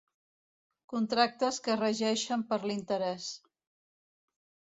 [0.93, 3.27] Contractes que es regeixen per l'interès.